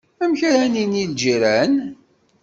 [0.23, 1.73] Amek ara inin lǧiran?